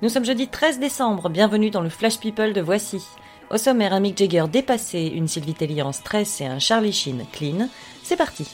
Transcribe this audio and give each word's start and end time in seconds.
Nous 0.00 0.08
sommes 0.08 0.24
jeudi 0.24 0.46
13 0.46 0.78
décembre, 0.78 1.28
bienvenue 1.28 1.70
dans 1.70 1.80
le 1.80 1.88
Flash 1.88 2.20
People 2.20 2.52
de 2.52 2.60
Voici. 2.60 3.04
Au 3.50 3.56
sommaire, 3.56 3.92
un 3.92 3.98
Mick 3.98 4.16
Jagger 4.16 4.44
dépassé, 4.48 5.10
une 5.12 5.26
Sylvie 5.26 5.54
Tellier 5.54 5.82
en 5.82 5.90
stress 5.90 6.40
et 6.40 6.46
un 6.46 6.60
Charlie 6.60 6.92
Sheen 6.92 7.24
clean. 7.32 7.68
C'est 8.04 8.14
parti. 8.16 8.46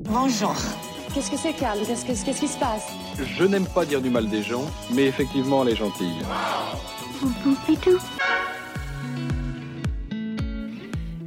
Bonjour. 0.00 0.54
Qu'est-ce 1.12 1.30
que 1.30 1.36
c'est, 1.36 1.52
Carl 1.52 1.78
Qu'est-ce 1.86 2.06
qu'est-ce 2.06 2.40
qui 2.40 2.48
se 2.48 2.58
passe? 2.58 2.86
Je 3.18 3.44
n'aime 3.44 3.66
pas 3.66 3.84
dire 3.84 4.00
du 4.00 4.08
mal 4.08 4.26
des 4.30 4.42
gens, 4.42 4.64
mais 4.90 5.04
effectivement, 5.04 5.64
elle 5.64 5.74
est 5.74 5.76
gentille. 5.76 6.16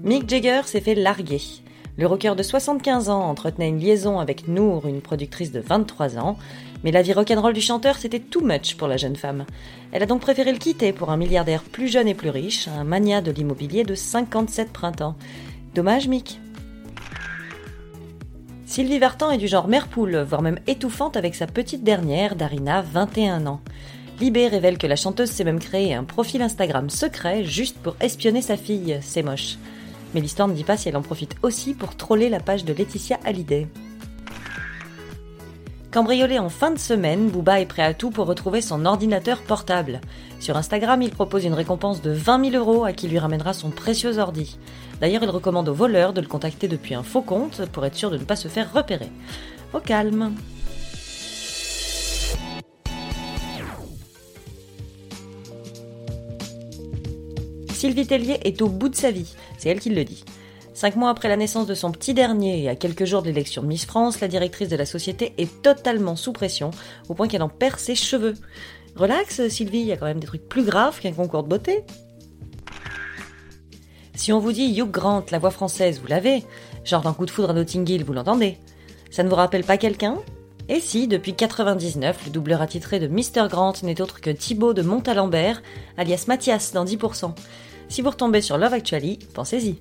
Mick 0.04 0.28
Jagger 0.28 0.62
s'est 0.66 0.82
fait 0.82 0.96
larguer. 0.96 1.42
Le 2.00 2.08
rocker 2.08 2.34
de 2.34 2.44
75 2.44 3.10
ans 3.10 3.30
entretenait 3.30 3.68
une 3.68 3.82
liaison 3.82 4.20
avec 4.20 4.48
Noor, 4.48 4.88
une 4.88 5.02
productrice 5.02 5.52
de 5.52 5.60
23 5.60 6.18
ans, 6.18 6.38
mais 6.86 6.94
la 6.94 7.02
vie 7.02 7.12
rock'n'roll 7.12 7.52
du 7.52 7.60
chanteur 7.60 7.98
c'était 7.98 8.22
too 8.22 8.40
much 8.40 8.78
pour 8.78 8.88
la 8.88 8.96
jeune 8.96 9.18
femme. 9.18 9.46
Elle 9.92 10.04
a 10.04 10.06
donc 10.06 10.22
préféré 10.22 10.54
le 10.54 10.60
quitter 10.60 10.94
pour 10.94 11.10
un 11.10 11.18
milliardaire 11.18 11.62
plus 11.62 11.90
jeune 11.90 12.08
et 12.08 12.14
plus 12.14 12.30
riche, 12.30 12.70
un 12.70 12.86
mania 12.86 13.20
de 13.20 13.32
l'immobilier 13.32 13.84
de 13.84 13.96
57 13.96 14.72
printemps. 14.72 15.18
Dommage 15.76 16.08
Mick. 16.08 16.40
Sylvie 18.66 19.00
Vartan 19.00 19.32
est 19.32 19.38
du 19.38 19.50
genre 19.50 19.68
mère 19.68 19.90
poule, 19.90 20.20
voire 20.22 20.42
même 20.42 20.60
étouffante 20.68 21.18
avec 21.18 21.36
sa 21.36 21.48
petite 21.48 21.84
dernière, 21.84 22.38
Darina, 22.38 22.82
21 22.82 23.46
ans. 23.46 23.60
Libé 24.22 24.48
révèle 24.48 24.78
que 24.78 24.88
la 24.88 24.96
chanteuse 24.96 25.32
s'est 25.32 25.44
même 25.44 25.60
créé 25.60 25.94
un 25.94 26.06
profil 26.06 26.42
Instagram 26.44 26.90
secret 26.90 27.44
juste 27.44 27.78
pour 27.78 27.98
espionner 28.00 28.42
sa 28.42 28.56
fille, 28.56 29.00
c'est 29.02 29.22
moche. 29.22 29.58
Mais 30.14 30.22
l'histoire 30.22 30.48
ne 30.48 30.54
dit 30.54 30.64
pas 30.64 30.78
si 30.78 30.90
elle 30.90 30.98
en 30.98 31.02
profite 31.02 31.36
aussi 31.44 31.74
pour 31.74 31.96
troller 31.96 32.30
la 32.30 32.40
page 32.40 32.66
de 32.66 32.74
Laetitia 32.74 33.20
Hallyday. 33.24 33.68
Cambriolé 35.92 36.38
en 36.38 36.50
fin 36.50 36.70
de 36.70 36.78
semaine, 36.78 37.30
Booba 37.30 37.60
est 37.62 37.66
prêt 37.66 37.82
à 37.82 37.96
tout 37.96 38.12
pour 38.12 38.28
retrouver 38.28 38.62
son 38.62 38.86
ordinateur 38.86 39.42
portable. 39.42 40.02
Sur 40.40 40.56
Instagram, 40.56 41.02
il 41.02 41.10
propose 41.10 41.46
une 41.46 41.56
récompense 41.56 42.04
de 42.04 42.12
20 42.12 42.52
000 42.52 42.64
euros 42.64 42.86
à 42.86 42.94
qui 42.94 43.08
lui 43.08 43.18
ramènera 43.18 43.54
son 43.54 43.72
précieux 43.72 44.20
ordi. 44.20 44.60
D'ailleurs, 45.02 45.24
il 45.24 45.30
recommande 45.32 45.68
aux 45.68 45.74
voleurs 45.74 46.14
de 46.14 46.22
le 46.22 46.28
contacter 46.28 46.68
depuis 46.68 46.94
un 46.94 47.02
faux 47.02 47.24
compte 47.24 47.66
pour 47.72 47.86
être 47.88 47.96
sûr 47.96 48.12
de 48.12 48.18
ne 48.18 48.24
pas 48.24 48.36
se 48.36 48.48
faire 48.48 48.72
repérer. 48.72 49.12
Au 49.74 49.80
calme. 49.80 50.36
Sylvie 57.80 58.06
Tellier 58.06 58.42
est 58.44 58.62
au 58.62 58.68
bout 58.68 58.90
de 58.90 58.96
sa 58.96 59.10
vie, 59.10 59.34
c'est 59.58 59.70
elle 59.70 59.80
qui 59.80 59.90
le 59.90 60.04
dit. 60.04 60.26
Cinq 60.74 60.98
mois 60.98 61.12
après 61.12 61.30
la 61.30 61.38
naissance 61.38 61.66
de 61.66 61.74
son 61.74 61.94
petit 61.94 62.14
dernier 62.14 62.62
et 62.62 62.68
à 62.68 62.76
quelques 62.76 63.06
jours 63.06 63.22
de 63.22 63.28
l'élection 63.28 63.64
Miss 63.64 63.86
France, 63.86 64.20
la 64.20 64.28
directrice 64.28 64.68
de 64.68 64.76
la 64.76 64.86
société 64.86 65.34
est 65.38 65.62
totalement 65.62 66.18
sous 66.18 66.34
pression, 66.34 66.72
au 67.08 67.14
point 67.14 67.30
qu'elle 67.30 67.42
en 67.42 67.48
perd 67.48 67.80
ses 67.80 67.96
cheveux. 67.96 68.34
Relax, 68.98 69.48
Sylvie, 69.48 69.80
il 69.80 69.86
y 69.86 69.94
a 69.94 69.96
quand 69.96 70.08
même 70.08 70.20
des 70.20 70.28
trucs 70.28 70.50
plus 70.50 70.66
graves 70.66 71.00
qu'un 71.00 71.14
concours 71.14 71.44
de 71.44 71.48
beauté. 71.48 71.86
Si 74.14 74.34
on 74.34 74.40
vous 74.40 74.52
dit 74.52 74.78
Hugh 74.78 74.92
Grant, 74.92 75.24
la 75.32 75.40
voix 75.40 75.52
française, 75.52 76.02
vous 76.02 76.08
l'avez. 76.08 76.44
Genre 76.84 77.02
d'un 77.02 77.14
coup 77.14 77.26
de 77.26 77.32
foudre 77.32 77.52
à 77.52 77.54
Notting 77.54 77.90
Hill, 77.90 78.04
vous 78.04 78.12
l'entendez. 78.12 78.58
Ça 79.10 79.24
ne 79.24 79.30
vous 79.30 79.36
rappelle 79.36 79.64
pas 79.64 79.78
quelqu'un? 79.78 80.18
Et 80.68 80.82
si, 80.82 81.08
depuis 81.08 81.34
99, 81.34 82.26
le 82.26 82.32
doubleur 82.32 82.62
attitré 82.62 83.00
de 83.00 83.08
Mr. 83.08 83.48
Grant 83.50 83.74
n'est 83.84 84.02
autre 84.02 84.20
que 84.20 84.30
Thibaut 84.30 84.74
de 84.74 84.82
Montalembert, 84.82 85.64
alias 85.98 86.26
Mathias 86.28 86.74
dans 86.74 86.84
10%. 86.84 87.34
Si 87.90 88.04
vous 88.04 88.12
retombez 88.12 88.42
sur 88.42 88.58
Love 88.58 88.74
Actually, 88.74 89.20
pensez-y. 89.34 89.78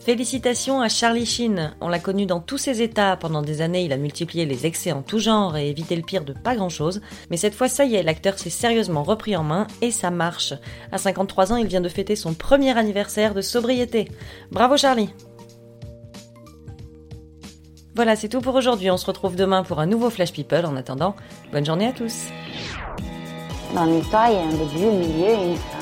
Félicitations 0.00 0.80
à 0.80 0.88
Charlie 0.88 1.24
Sheen. 1.24 1.76
On 1.80 1.88
l'a 1.88 2.00
connu 2.00 2.26
dans 2.26 2.40
tous 2.40 2.58
ses 2.58 2.82
états. 2.82 3.16
Pendant 3.16 3.40
des 3.40 3.62
années, 3.62 3.84
il 3.84 3.92
a 3.92 3.96
multiplié 3.96 4.44
les 4.44 4.66
excès 4.66 4.90
en 4.90 5.02
tout 5.02 5.20
genre 5.20 5.56
et 5.56 5.70
évité 5.70 5.94
le 5.94 6.02
pire 6.02 6.24
de 6.24 6.32
pas 6.32 6.56
grand 6.56 6.68
chose. 6.68 7.00
Mais 7.30 7.36
cette 7.36 7.54
fois, 7.54 7.68
ça 7.68 7.84
y 7.84 7.94
est, 7.94 8.02
l'acteur 8.02 8.36
s'est 8.36 8.50
sérieusement 8.50 9.04
repris 9.04 9.36
en 9.36 9.44
main 9.44 9.68
et 9.80 9.92
ça 9.92 10.10
marche. 10.10 10.54
À 10.90 10.98
53 10.98 11.52
ans, 11.52 11.56
il 11.56 11.68
vient 11.68 11.80
de 11.80 11.88
fêter 11.88 12.16
son 12.16 12.34
premier 12.34 12.76
anniversaire 12.76 13.32
de 13.32 13.40
sobriété. 13.40 14.08
Bravo 14.50 14.76
Charlie. 14.76 15.10
Voilà, 17.94 18.16
c'est 18.16 18.28
tout 18.28 18.40
pour 18.40 18.56
aujourd'hui. 18.56 18.90
On 18.90 18.96
se 18.96 19.06
retrouve 19.06 19.36
demain 19.36 19.62
pour 19.62 19.78
un 19.78 19.86
nouveau 19.86 20.10
Flash 20.10 20.32
People. 20.32 20.66
En 20.66 20.74
attendant, 20.74 21.14
bonne 21.52 21.64
journée 21.64 21.86
à 21.86 21.92
tous. 21.92 22.26
Dans 23.72 23.84
l'histoire, 23.84 24.30
il 24.30 24.34
y 24.34 24.38
a 24.38 24.42
un 24.42 24.50
début, 24.50 24.84
un 24.84 24.98
milieu 24.98 25.34
une 25.34 25.56
fin. 25.56 25.81